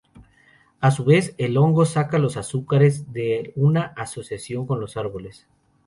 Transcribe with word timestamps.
A 0.79 0.89
su 0.89 1.05
vez 1.05 1.35
el 1.37 1.57
hongo 1.59 1.85
saca 1.85 2.17
los 2.17 2.35
azúcares 2.35 3.13
de 3.13 3.53
una 3.55 3.83
asociación 3.95 4.65
con 4.65 4.79
los 4.79 4.97
árboles. 4.97 5.45